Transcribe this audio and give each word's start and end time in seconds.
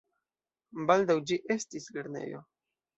Baldaŭ 0.89 1.17
ĝi 1.29 1.39
estis 1.59 1.89
lernejo. 1.95 2.47